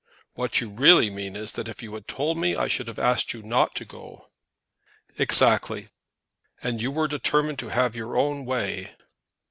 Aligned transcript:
"What 0.33 0.59
you 0.59 0.71
really 0.71 1.11
mean 1.11 1.35
is, 1.35 1.51
that 1.51 1.67
if 1.67 1.83
you 1.83 1.93
had 1.93 2.07
told 2.07 2.35
me 2.35 2.55
I 2.55 2.67
should 2.67 2.87
have 2.87 2.97
asked 2.97 3.33
you 3.33 3.43
not 3.43 3.75
to 3.75 3.85
go." 3.85 4.29
"Exactly." 5.19 5.89
"And 6.63 6.81
you 6.81 6.89
were 6.89 7.07
determined 7.07 7.59
to 7.59 7.69
have 7.69 7.95
your 7.95 8.17
own 8.17 8.43
way." 8.43 8.95